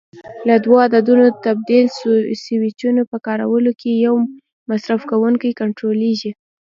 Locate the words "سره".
3.81-3.91